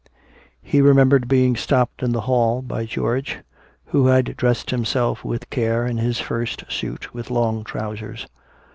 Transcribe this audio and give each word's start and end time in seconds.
He 0.63 0.81
remembered 0.81 1.27
being 1.27 1.55
stopped 1.55 2.01
in 2.01 2.11
the 2.11 2.21
hall 2.21 2.63
by 2.63 2.85
George 2.87 3.41
who 3.85 4.07
had 4.07 4.35
dressed 4.35 4.71
himself 4.71 5.23
with 5.23 5.51
care 5.51 5.85
in 5.85 5.97
his 5.99 6.19
first 6.19 6.63
suit 6.71 7.13
with 7.13 7.29
long 7.29 7.63
trousers. 7.63 8.25